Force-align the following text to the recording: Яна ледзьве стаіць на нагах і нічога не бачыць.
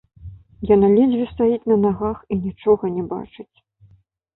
Яна 0.75 0.89
ледзьве 0.95 1.27
стаіць 1.35 1.61
на 1.75 1.79
нагах 1.85 2.27
і 2.33 2.41
нічога 2.49 2.95
не 2.99 3.03
бачыць. 3.17 3.51